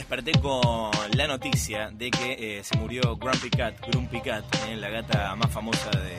[0.00, 4.88] desperté con la noticia de que eh, se murió Grumpy Cat, Grumpy Cat, eh, la
[4.88, 6.16] gata más famosa de,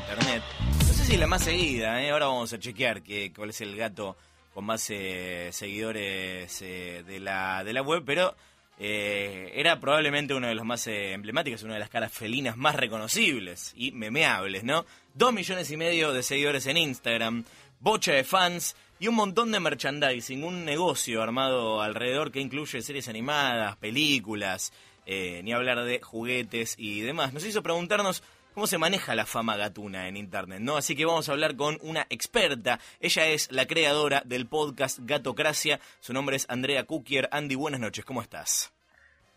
[0.00, 0.42] internet.
[0.78, 3.76] No sé si la más seguida, eh, ahora vamos a chequear que, cuál es el
[3.76, 4.16] gato
[4.54, 8.34] con más seguidores de, la, de la web, pero
[8.78, 13.92] era probablemente uno de los más emblemáticos, una de las caras felinas más reconocibles y
[13.92, 14.86] memeables, ¿no?
[15.12, 17.44] Dos millones y medio de seguidores en Instagram,
[17.80, 23.08] bocha de fans y un montón de merchandising, un negocio armado alrededor que incluye series
[23.08, 24.72] animadas, películas,
[25.06, 27.32] eh, ni hablar de juguetes y demás.
[27.32, 28.22] Nos hizo preguntarnos
[28.54, 30.76] cómo se maneja la fama gatuna en Internet, ¿no?
[30.76, 32.80] Así que vamos a hablar con una experta.
[32.98, 35.78] Ella es la creadora del podcast Gatocracia.
[36.00, 37.28] Su nombre es Andrea Kukier.
[37.30, 38.74] Andy, buenas noches, ¿cómo estás?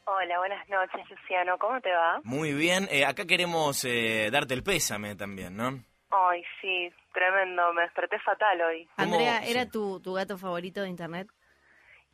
[0.05, 1.57] Hola, buenas noches, Luciano.
[1.59, 2.19] ¿Cómo te va?
[2.23, 2.87] Muy bien.
[2.91, 5.83] Eh, acá queremos eh, darte el pésame también, ¿no?
[6.11, 8.87] Ay, sí, tremendo, me desperté fatal hoy.
[8.97, 11.27] Andrea, ¿era tu, tu gato favorito de Internet?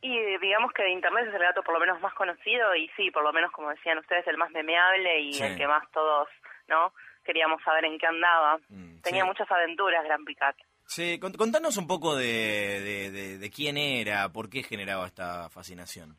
[0.00, 3.10] Y digamos que de Internet es el gato por lo menos más conocido y sí,
[3.10, 6.28] por lo menos como decían ustedes, el más memeable y el que más todos,
[6.68, 6.92] ¿no?
[7.24, 8.58] Queríamos saber en qué andaba.
[8.68, 10.56] Mm, Tenía muchas aventuras, Gran Picat.
[10.86, 16.16] Sí, contanos un poco de, de, de, quién era, por qué generaba esta fascinación.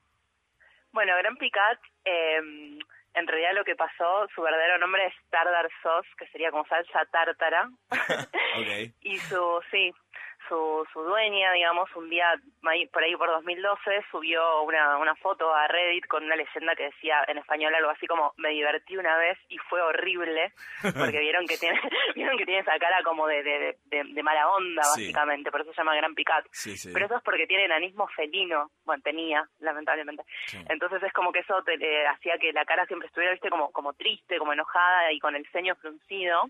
[0.91, 1.79] Bueno, Gran Picat...
[2.05, 2.79] Eh,
[3.15, 7.05] en realidad lo que pasó, su verdadero nombre es Tardar Sauce, que sería como salsa
[7.11, 7.69] tártara.
[9.01, 9.91] y su, sí,
[10.49, 12.33] su, su dueña, digamos, un día
[12.91, 17.23] por ahí por 2012 subió una, una foto a Reddit con una leyenda que decía
[17.27, 21.57] en español algo así como me divertí una vez y fue horrible porque vieron que
[21.57, 21.79] tiene
[22.15, 25.77] vieron que tiene esa cara como de, de, de, mala onda básicamente, por eso se
[25.77, 26.45] llama Gran Picat.
[26.93, 30.23] Pero eso es porque tiene enanismo felino, bueno, tenía, lamentablemente.
[30.67, 33.93] Entonces es como que eso te, hacía que la cara siempre estuviera, viste, como, como
[33.93, 36.49] triste, como enojada y con el ceño fruncido.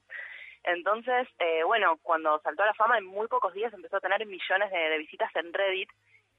[0.73, 4.25] Entonces, eh, bueno, cuando saltó a la fama, en muy pocos días empezó a tener
[4.25, 5.89] millones de, visitas en Reddit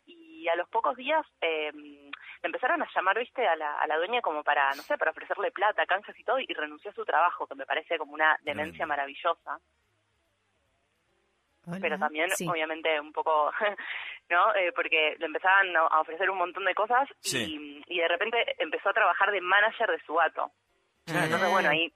[0.06, 1.70] y a los pocos días eh,
[2.42, 5.50] empezaron a llamar, viste, a la, a la dueña como para, no sé, para ofrecerle
[5.50, 8.86] plata, canjes y todo, y renunció a su trabajo, que me parece como una demencia
[8.86, 9.58] maravillosa.
[11.80, 13.52] Pero también, obviamente, un poco,
[14.30, 14.54] ¿no?
[14.54, 18.88] Eh, porque le empezaban a ofrecer un montón de cosas y, y de repente empezó
[18.88, 20.50] a trabajar de manager de su gato.
[21.06, 21.92] Entonces, bueno, ahí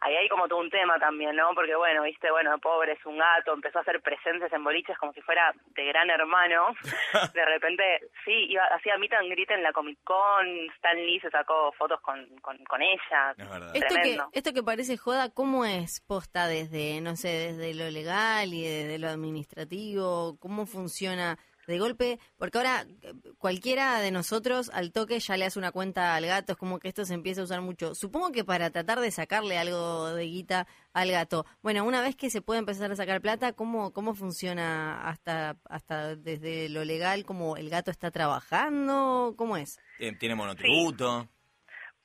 [0.00, 1.50] ahí hay como todo un tema también, ¿no?
[1.54, 5.12] Porque bueno, viste, bueno, pobre es un gato, empezó a hacer presencias en boliches como
[5.12, 6.74] si fuera de gran hermano.
[7.34, 7.82] De repente,
[8.24, 12.00] sí, iba, hacía meet and greet en la Comic Con, Stan Lee se sacó fotos
[12.00, 13.34] con, con, ella.
[13.74, 18.52] esto que, esto que parece joda, ¿cómo es posta desde, no sé, desde lo legal
[18.52, 20.38] y desde lo administrativo?
[20.38, 21.38] ¿Cómo funciona?
[21.68, 26.16] De golpe, porque ahora eh, cualquiera de nosotros al toque ya le hace una cuenta
[26.16, 27.94] al gato, es como que esto se empieza a usar mucho.
[27.94, 31.44] Supongo que para tratar de sacarle algo de guita al gato.
[31.62, 36.16] Bueno, una vez que se puede empezar a sacar plata, ¿cómo, cómo funciona hasta, hasta
[36.16, 37.26] desde lo legal?
[37.26, 39.34] ¿Cómo el gato está trabajando?
[39.36, 39.78] ¿Cómo es?
[40.18, 41.28] ¿Tiene monotributo?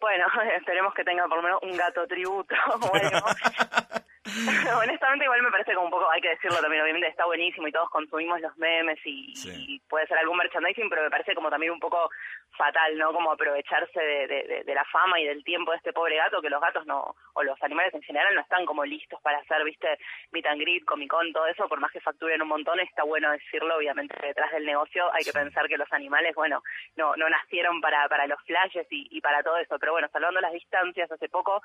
[0.04, 0.26] Bueno,
[0.58, 2.54] esperemos que tenga por lo menos un gato tributo.
[2.92, 3.22] Bueno,
[4.82, 7.72] Honestamente, igual me parece como un poco, hay que decirlo también, obviamente está buenísimo y
[7.72, 11.80] todos consumimos los memes y, puede ser algún merchandising, pero me parece como también un
[11.80, 12.10] poco
[12.58, 13.14] fatal, ¿no?
[13.14, 16.62] Como aprovecharse de, de, la fama y del tiempo de este pobre gato, que los
[16.62, 20.00] gatos no, o los animales en general no están como listos para hacer, viste,
[20.32, 23.32] meet and greet, Comic Con, todo eso, por más que facturen un montón, está bueno
[23.32, 26.64] decirlo, obviamente detrás del negocio hay que pensar que los animales, bueno,
[26.96, 30.42] no, no nacieron para, para los flashes y, y para todo eso, pero bueno, salvando
[30.42, 31.62] las distancias, hace poco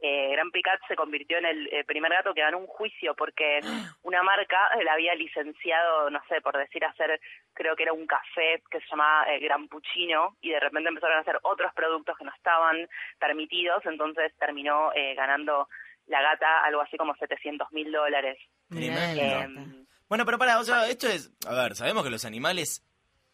[0.00, 3.60] eh, Gran Picat se convirtió en el eh, primer gato que ganó un juicio porque
[4.02, 7.20] una marca le había licenciado, no sé, por decir hacer,
[7.52, 11.16] creo que era un café que se llamaba eh, Gran Puccino y de repente empezaron
[11.16, 15.68] a hacer otros productos que no estaban permitidos, entonces terminó eh, ganando
[16.06, 18.38] la gata algo así como 700 mil dólares.
[18.70, 22.84] Em, bueno, pero para, o sea, esto es, a ver, sabemos que los animales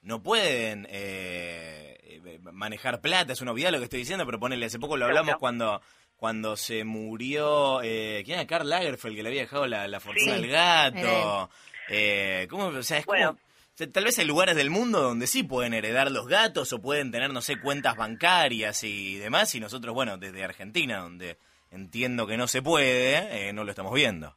[0.00, 0.86] no pueden
[2.52, 5.36] manejar plata, es una obviedad lo que estoy diciendo, pero ponele, hace poco lo hablamos
[5.36, 5.80] cuando
[6.22, 8.46] cuando se murió, eh, ¿quién era?
[8.46, 11.50] Karl Lagerfeld, que le había dejado la, fortuna al gato.
[11.88, 12.66] Eh, ¿Cómo?
[12.66, 13.36] O sea, es como...
[13.92, 17.32] tal vez hay lugares del mundo donde sí pueden heredar los gatos o pueden tener,
[17.32, 21.38] no sé, cuentas bancarias y demás, y nosotros, bueno, desde Argentina, donde
[21.72, 24.36] entiendo que no se puede, eh, no lo estamos viendo.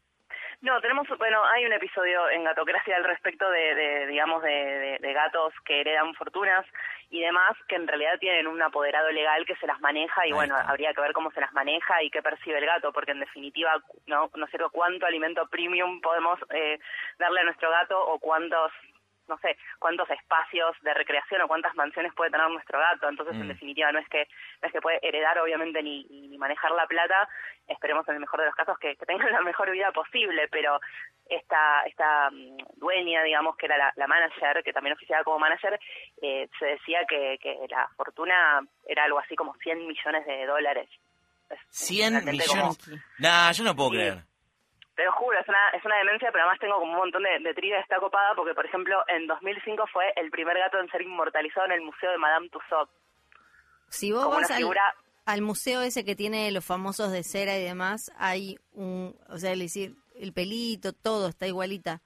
[0.66, 5.82] No, tenemos, bueno, hay un episodio en Gatocracia al respecto de, digamos, de, gatos que
[5.82, 6.66] heredan fortunas
[7.12, 10.56] y demás, que en realidad tienen un apoderado legal que se las maneja y bueno,
[10.58, 13.80] habría que ver cómo se las maneja y qué percibe el gato, porque en definitiva,
[14.08, 16.80] no, no sé cuánto alimento premium podemos eh,
[17.20, 18.72] darle a nuestro gato o cuántos
[19.28, 23.10] no sé, cuántos espacios de recreación o cuántas mansiones puede tener nuestro gato.
[23.10, 23.50] Entonces, en mm.
[23.50, 24.28] definitiva, no es que
[24.62, 27.28] no es que puede heredar, obviamente, ni, ni manejar la plata.
[27.68, 30.80] Esperemos, en el mejor de los casos, que, que tengan la mejor vida posible, pero
[31.28, 35.80] esta, esta mm, dueña, digamos, que era la, la manager, que también oficiaba como manager,
[36.22, 40.90] eh, se decía que, que la fortuna era algo así como 100 millones de dólares.
[41.70, 42.90] 100 millones.
[43.20, 44.35] Nah, yo no puedo creer.
[44.96, 47.40] Te lo juro, es una, es una demencia, pero además tengo como un montón de,
[47.40, 51.02] de trivia está copada porque, por ejemplo, en 2005 fue el primer gato en ser
[51.02, 52.92] inmortalizado en el Museo de Madame Tussauds.
[53.90, 54.52] Si vos vas
[55.26, 59.56] al, museo ese que tiene los famosos de cera y demás, hay un, o sea,
[59.56, 62.02] decir, el pelito, todo está igualita.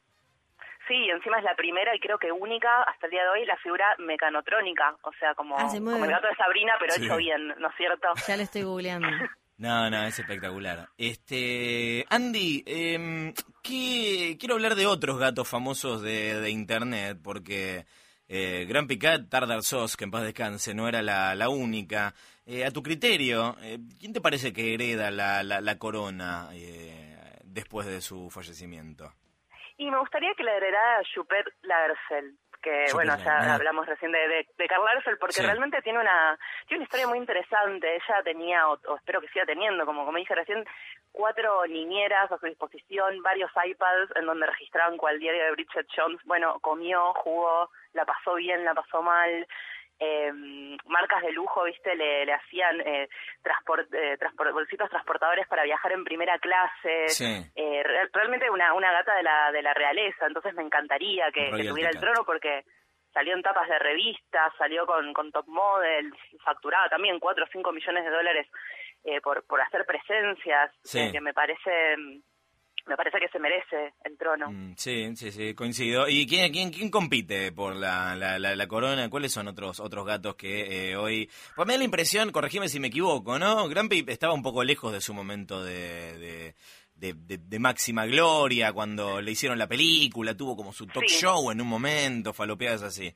[0.87, 3.57] Sí, encima es la primera y creo que única hasta el día de hoy la
[3.57, 7.69] figura mecanotrónica, o sea, como, ah, como el gato de Sabrina, pero hecho bien, ¿no
[7.69, 8.07] es cierto?
[8.27, 9.07] Ya le estoy googleando.
[9.59, 10.87] No, no, es espectacular.
[10.97, 17.85] Este, Andy, eh, quiero hablar de otros gatos famosos de, de internet, porque
[18.29, 22.13] eh, Gran Picat, Tardar Sos, que en paz descanse, no era la, la única.
[22.45, 27.17] Eh, a tu criterio, eh, ¿quién te parece que hereda la, la, la corona eh,
[27.43, 29.11] después de su fallecimiento?
[29.77, 34.47] Y me gustaría que la heredara Schubert Lagerfeld que bueno, ya hablamos recién de, de,
[34.57, 34.83] de Karl
[35.19, 37.95] porque realmente tiene una tiene una historia muy interesante.
[37.95, 40.65] Ella tenía, o, espero que siga teniendo, como, como dije recién,
[41.11, 46.19] cuatro niñeras a su disposición, varios iPads en donde registraban cual diario de Bridget Jones.
[46.25, 49.47] Bueno, comió, jugó, la pasó bien, la pasó mal.
[49.99, 50.31] Eh,
[50.85, 53.09] marcas de lujo, viste, le, le hacían eh,
[53.41, 54.17] transport, eh,
[54.53, 57.05] bolsitos transportadores para viajar en primera clase.
[57.55, 61.89] Eh, realmente una, una gata de la, de la realeza, entonces me encantaría que, tuviera
[61.89, 62.63] el trono porque
[63.13, 66.13] salió en tapas de revistas, salió con, con top model,
[66.43, 68.47] facturaba también 4 o 5 millones de dólares
[69.03, 71.95] eh, por, por hacer presencias, que me parece
[72.89, 74.49] me parece que se merece el trono.
[74.51, 76.09] Mm, sí, sí, sí, coincido.
[76.09, 79.09] ¿Y quién, quién, quién compite por la, la, la, corona?
[79.09, 81.29] ¿Cuáles son otros otros gatos que eh, hoy...
[81.55, 83.69] Pues me da la impresión, corregime si me equivoco, ¿no?
[83.69, 86.55] Grampi estaba un poco lejos de su momento de,
[86.95, 91.61] de, de, máxima gloria cuando le hicieron la película, tuvo como su talk show en
[91.61, 93.13] un momento, falopeadas así.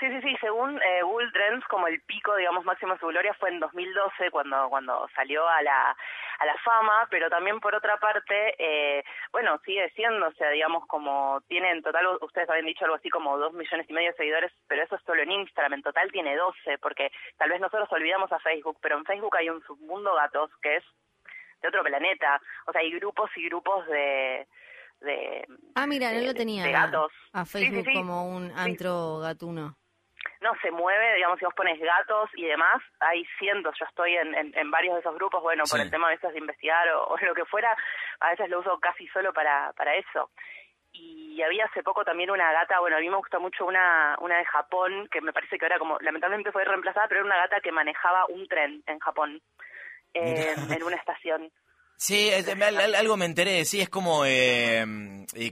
[0.00, 3.34] Sí, sí, sí, según eh, Google Trends, como el pico, digamos, máximo de su gloria
[3.34, 5.94] fue en 2012, cuando, cuando salió a la,
[6.38, 10.86] a la fama, pero también por otra parte, eh, bueno, sigue siendo, o sea, digamos,
[10.86, 14.16] como tiene en total, ustedes habían dicho algo así como dos millones y medio de
[14.16, 17.92] seguidores, pero eso es solo en Instagram, en total tiene 12, porque tal vez nosotros
[17.92, 20.84] olvidamos a Facebook, pero en Facebook hay un submundo gatos que es
[21.60, 24.48] de otro planeta, o sea, hay grupos y grupos de...
[25.02, 27.12] de ah, mira, no lo tenía gatos.
[27.34, 29.76] a Facebook como un antro gatuno
[30.40, 34.34] no se mueve, digamos, si vos pones gatos y demás, hay cientos, yo estoy en,
[34.34, 37.34] en, varios de esos grupos, bueno, por el tema a veces de investigar o, lo
[37.34, 37.76] que fuera,
[38.20, 40.30] a veces lo uso casi solo para, para eso.
[40.92, 44.38] Y había hace poco también una gata, bueno, a mí me gustó mucho una, una
[44.38, 47.60] de Japón, que me parece que ahora como, lamentablemente fue reemplazada, pero era una gata
[47.60, 49.40] que manejaba un tren en Japón,
[50.14, 51.52] en una estación.
[52.00, 54.82] Sí, algo me enteré, sí, es como, eh,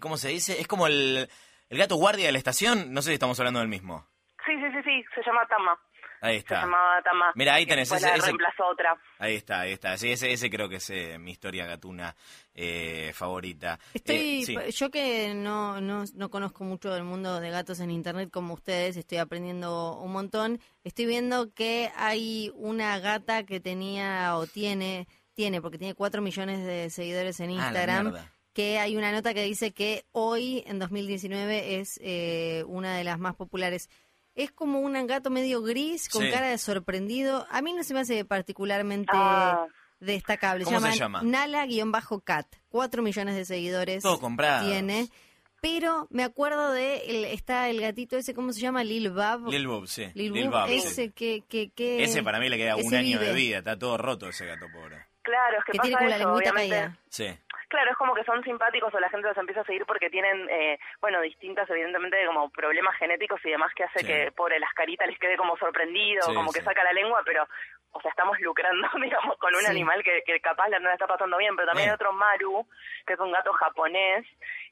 [0.01, 0.59] ¿cómo se dice?
[0.59, 1.29] Es como el,
[1.69, 4.07] el gato guardia de la estación, no sé si estamos hablando del mismo.
[4.49, 5.79] Sí, sí, sí, sí, se llama Tama.
[6.23, 6.57] Ahí está.
[6.57, 7.33] Se llamaba Tama.
[7.35, 7.93] Mira, ahí tenés.
[7.93, 8.97] Ese, ese, reemplazó otra.
[9.19, 9.99] Ahí está, ahí está.
[9.99, 12.17] Sí, ese, ese creo que es eh, mi historia gatuna
[12.55, 13.79] eh, favorita.
[13.93, 18.31] Estoy, eh, Yo que no, no, no conozco mucho del mundo de gatos en internet
[18.33, 20.61] como ustedes, estoy aprendiendo un montón.
[20.83, 26.65] Estoy viendo que hay una gata que tenía o tiene, tiene, porque tiene 4 millones
[26.65, 28.15] de seguidores en ah, Instagram.
[28.55, 32.01] que hay una nota que dice que hoy, en 2019, es
[32.67, 33.91] una de las más populares
[34.39, 37.47] es como un gato medio gris, con cara de sorprendido.
[37.51, 39.67] A mí no se me hace particularmente ah.
[39.99, 40.65] destacable.
[40.65, 41.23] ¿Cómo se llama?
[41.23, 42.47] Nala-cat.
[42.69, 44.65] Cuatro millones de seguidores Todo comprado.
[44.65, 45.09] tiene.
[45.61, 48.85] Pero me acuerdo de, el, está el gatito ese, ¿cómo se llama?
[48.85, 49.49] Lil Bab.
[49.49, 50.07] Lil Bab, sí.
[50.15, 53.59] Lil, Bab, ese que, que, que, Ese para mí le queda un año de vida,
[53.59, 55.09] está todo roto ese gato pobre.
[55.23, 56.99] Claro, es que, que pasa tiene como la caída.
[57.09, 57.27] Sí.
[57.69, 60.49] Claro, es como que son simpáticos o la gente los empieza a seguir porque tienen,
[60.49, 65.07] eh, bueno, distintas, evidentemente, como problemas genéticos y demás que hace que, pobre, las caritas
[65.07, 67.47] les quede como sorprendido, como que saca la lengua, pero,
[67.93, 71.37] o sea, estamos lucrando, digamos, con un animal que, que capaz no la está pasando
[71.37, 72.67] bien, pero también hay otro Maru,
[73.07, 74.27] que es un gato japonés,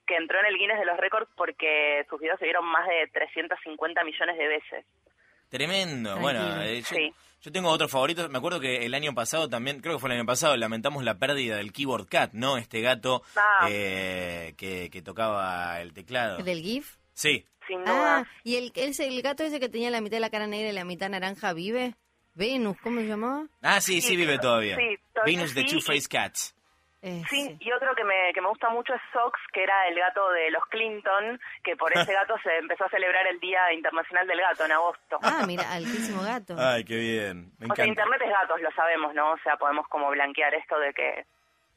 [0.07, 3.09] que entró en el Guinness de los récords porque sus videos se vieron más de
[3.13, 4.87] 350 millones de veces.
[5.51, 6.17] Tremendo.
[6.19, 6.97] Bueno, eh, yo,
[7.53, 8.29] tengo otros favoritos.
[8.31, 11.19] Me acuerdo que el año pasado también, creo que fue el año pasado, lamentamos la
[11.19, 12.57] pérdida del Keyboard Cat, ¿no?
[12.57, 13.69] Este gato ah.
[13.71, 16.39] eh, que, que, tocaba el teclado.
[16.39, 16.97] ¿Del GIF?
[17.15, 17.47] Sí.
[17.69, 18.19] Sin duda.
[18.19, 20.73] Ah, ¿y el, el, gato ese que tenía la mitad de la cara negra y
[20.73, 21.95] la mitad naranja vive?
[22.35, 23.47] Venus, ¿cómo se llamaba?
[23.63, 24.77] Ah, sí, sí, vive todavía.
[25.25, 26.56] Venus de Two Face Cats.
[27.07, 29.95] Eh, sí, y otro que me, que me gusta mucho es Sox, que era el
[29.95, 34.27] gato de los Clinton, que por ese gato se empezó a celebrar el Día Internacional
[34.27, 35.19] del Gato en agosto.
[35.23, 36.57] Ah, mira, altísimo gato.
[36.59, 37.53] Ay, qué bien.
[37.71, 39.35] o sea, Internet es gatos, lo sabemos, ¿no?
[39.35, 41.27] O sea, podemos como blanquear esto de que...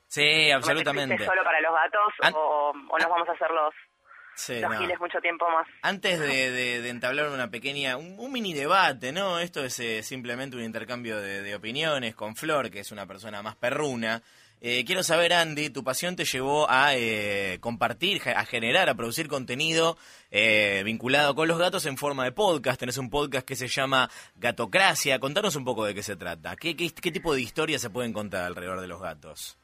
[0.08, 1.24] Sí, absolutamente.
[1.24, 5.68] solo para los gatos o, nos vamos a hacer los, giles mucho tiempo más.
[5.84, 9.38] Antes de, entablar una pequeña, un, mini debate, ¿no?
[9.38, 13.44] Esto es eh, simplemente un intercambio de, de opiniones con Flor, que es una persona
[13.44, 14.24] más perruna.
[14.62, 19.30] Eh, quiero saber, Andy, tu pasión te llevó a eh, compartir, a generar, a producir
[19.30, 19.98] contenido
[20.32, 22.80] eh, vinculado con los gatos en forma de podcast.
[22.80, 25.20] Tenés un podcast que se llama Gatocracia.
[25.20, 26.58] Contanos un poco de qué se trata.
[26.58, 29.58] ¿Qué, qué, qué tipo de historias se pueden contar alrededor de los gatos?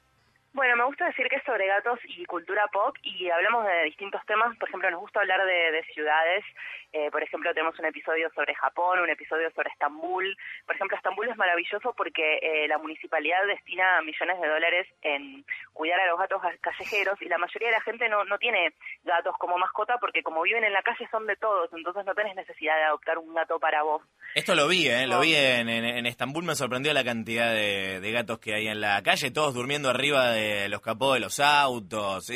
[0.56, 4.26] Bueno, me gusta decir que es sobre gatos y cultura pop y hablamos de distintos
[4.26, 4.56] temas.
[4.58, 6.46] Por ejemplo, nos gusta hablar de, ciudades.
[6.94, 10.38] Eh, por ejemplo, tenemos un episodio sobre Japón, un episodio sobre Estambul.
[10.66, 15.44] Por ejemplo, Estambul es maravilloso porque eh, la municipalidad destina millones de dólares en
[15.74, 18.72] cuidar a los gatos callejeros y la mayoría de la gente no, no tiene
[19.04, 22.34] gatos como mascota porque como viven en la calle son de todos, entonces no tenés
[22.34, 24.02] necesidad de adoptar un gato para vos.
[24.34, 25.06] Esto lo vi, ¿eh?
[25.06, 28.80] Lo vi en, en, Estambul, me sorprendió la cantidad de, de gatos que hay en
[28.80, 32.30] la calle, todos durmiendo arriba de los capó de los autos.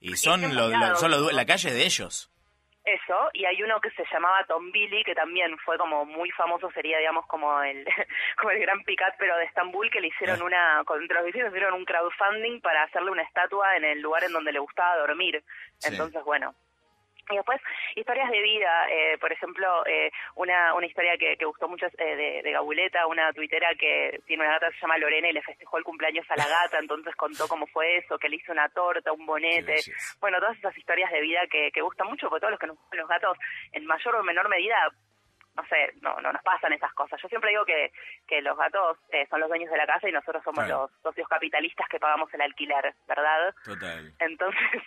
[0.00, 0.42] Y son,
[0.96, 2.30] son la calle de ellos.
[2.84, 6.70] Eso, y hay uno que se llamaba Tom Billy, que también fue como muy famoso,
[6.72, 7.84] sería digamos como el
[8.38, 10.44] como el gran picat, pero de Estambul, que le hicieron ah.
[10.44, 14.32] una, contra los vecinos hicieron un crowdfunding para hacerle una estatua en el lugar en
[14.32, 15.44] donde le gustaba dormir.
[15.84, 16.54] Entonces, bueno,
[17.30, 17.60] y después,
[17.96, 22.16] historias de vida, eh, por ejemplo, eh, una, una historia que, que gustó mucho eh,
[22.16, 25.42] de, de Gabuleta, una tuitera que tiene una gata que se llama Lorena y le
[25.42, 28.68] festejó el cumpleaños a la gata, entonces contó cómo fue eso, que le hizo una
[28.68, 29.76] torta, un bonete.
[30.20, 32.76] Bueno, todas esas historias de vida que, que gustan mucho, porque todos los que nos
[32.76, 33.38] gustan los gatos,
[33.72, 34.76] en mayor o menor medida,
[35.56, 37.20] no sé, no, no nos pasan esas cosas.
[37.20, 37.92] Yo siempre digo que,
[38.26, 41.28] que los gatos eh, son los dueños de la casa y nosotros somos los socios
[41.28, 43.54] capitalistas que pagamos el alquiler, ¿verdad?
[43.64, 44.12] Total.
[44.18, 44.82] Entonces,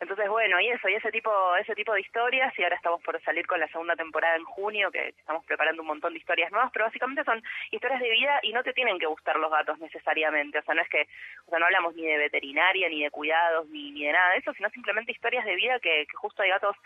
[0.00, 3.20] entonces bueno, y eso, y ese tipo, ese tipo de historias, y ahora estamos por
[3.22, 6.70] salir con la segunda temporada en junio, que estamos preparando un montón de historias nuevas,
[6.72, 10.58] pero básicamente son historias de vida y no te tienen que gustar los gatos necesariamente,
[10.58, 11.06] o sea, no es que,
[11.46, 14.38] o sea, no hablamos ni de veterinaria, ni de cuidados, ni, ni de nada de
[14.38, 16.76] eso, sino simplemente historias de vida que, que justo hay gatos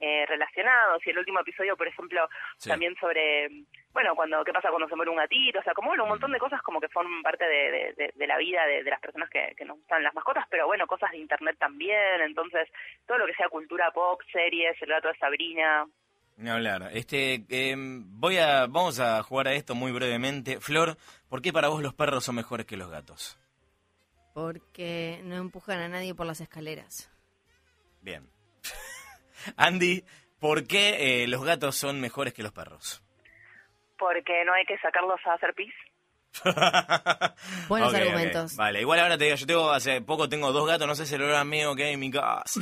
[0.00, 2.28] eh, relacionados y el último episodio, por ejemplo,
[2.64, 3.48] también sobre,
[3.92, 6.32] bueno, cuando qué pasa cuando se muere un gatito, o sea, como bueno, un montón
[6.32, 9.64] de cosas como que forman parte de, de, la vida de, las personas que, que
[9.64, 12.68] nos gustan las mascotas, pero bueno, cosas de internet también, entonces
[13.06, 15.86] todo lo que sea cultura pop, series, el gato de Sabrina.
[16.48, 16.88] Hablar.
[16.94, 20.58] Este, eh, voy a, vamos a jugar a esto muy brevemente.
[20.60, 20.96] Flor,
[21.28, 23.38] ¿por qué para vos los perros son mejores que los gatos?
[24.32, 27.10] Porque no empujan a nadie por las escaleras.
[28.00, 28.26] Bien.
[29.56, 30.04] Andy,
[30.38, 33.02] ¿por qué eh, los gatos son mejores que los perros?
[33.98, 35.74] Porque no hay que sacarlos a hacer pis.
[37.68, 38.56] Buenos argumentos.
[38.56, 41.16] Vale, igual ahora te digo, yo tengo hace poco tengo dos gatos, no sé si
[41.16, 42.60] el olor mío que hay en mi casa.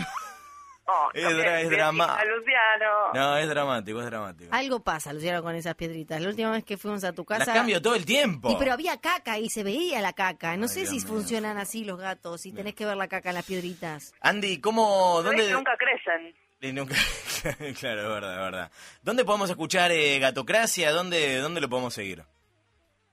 [0.90, 2.28] Oh, es, dramático.
[2.30, 3.12] Luciano.
[3.12, 4.54] No, es dramático, es dramático.
[4.54, 6.18] Algo pasa, Luciano, con esas piedritas.
[6.20, 7.44] La última vez que fuimos a tu casa...
[7.44, 8.50] Las cambio todo el tiempo.
[8.50, 10.56] Y pero había caca y se veía la caca.
[10.56, 13.44] No sé si funcionan así los gatos, si tenés que ver la caca en las
[13.44, 14.14] piedritas.
[14.20, 15.20] Andy, ¿cómo...?
[15.22, 15.52] ¿dónde...
[15.52, 16.34] Nunca crecen.
[16.60, 16.94] Y nunca...
[17.78, 18.70] claro, es verdad, es verdad.
[19.02, 20.90] ¿Dónde podemos escuchar eh, Gatocracia?
[20.90, 22.24] ¿Dónde, ¿Dónde lo podemos seguir?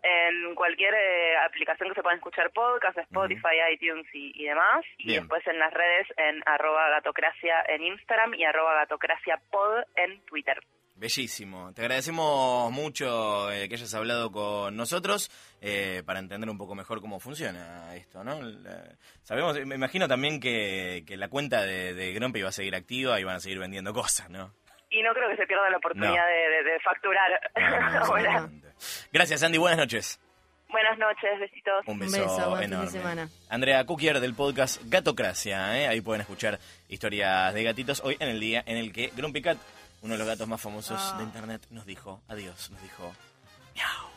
[0.07, 4.85] En cualquier eh, aplicación que se pueda escuchar podcast, Spotify, iTunes y, demás.
[4.99, 10.59] Y después en las redes en arroba gatocracia en Instagram y arroba gatocraciapod en Twitter.
[10.97, 11.73] Bellísimo.
[11.73, 17.01] Te agradecemos mucho eh, que hayas hablado con nosotros eh, para entender un poco mejor
[17.01, 18.39] cómo funciona esto, ¿no?
[19.23, 23.19] sabemos, me imagino también que, que la cuenta de, de Grumpy va a seguir activa
[23.19, 24.53] y van a seguir vendiendo cosas, ¿no?
[24.89, 27.39] Y no creo que se pierda la oportunidad de, facturar.
[29.11, 29.57] Gracias, Andy.
[29.57, 30.19] Buenas noches.
[30.69, 31.85] Buenas noches, besitos.
[31.87, 32.89] Un beso, enorme.
[32.89, 33.29] semana.
[33.49, 35.79] Andrea Kukier del podcast Gatocracia.
[35.79, 35.87] ¿eh?
[35.87, 39.57] Ahí pueden escuchar historias de gatitos hoy en el día en el que Grumpy Cat
[40.05, 41.25] uno de los gatos más famosos de ah.
[41.25, 43.11] internet, nos dijo adiós, nos dijo
[43.75, 44.14] miau.